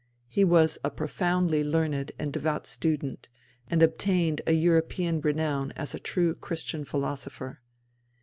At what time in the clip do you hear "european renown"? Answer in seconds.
4.53-5.73